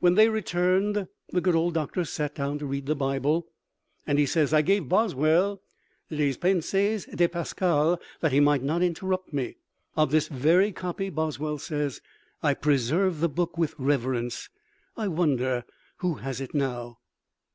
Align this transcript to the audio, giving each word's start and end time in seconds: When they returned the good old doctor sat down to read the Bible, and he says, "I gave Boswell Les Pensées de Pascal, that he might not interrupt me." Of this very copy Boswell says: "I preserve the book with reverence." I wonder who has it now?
When 0.00 0.14
they 0.14 0.30
returned 0.30 1.06
the 1.28 1.40
good 1.42 1.54
old 1.54 1.74
doctor 1.74 2.06
sat 2.06 2.34
down 2.34 2.58
to 2.60 2.66
read 2.66 2.86
the 2.86 2.96
Bible, 2.96 3.46
and 4.06 4.18
he 4.18 4.24
says, 4.24 4.54
"I 4.54 4.62
gave 4.62 4.88
Boswell 4.88 5.60
Les 6.08 6.34
Pensées 6.38 7.04
de 7.14 7.28
Pascal, 7.28 8.00
that 8.20 8.32
he 8.32 8.40
might 8.40 8.62
not 8.62 8.82
interrupt 8.82 9.34
me." 9.34 9.56
Of 9.94 10.12
this 10.12 10.28
very 10.28 10.72
copy 10.72 11.10
Boswell 11.10 11.58
says: 11.58 12.00
"I 12.42 12.54
preserve 12.54 13.20
the 13.20 13.28
book 13.28 13.58
with 13.58 13.74
reverence." 13.76 14.48
I 14.96 15.08
wonder 15.08 15.66
who 15.98 16.14
has 16.24 16.40
it 16.40 16.54
now? 16.54 17.00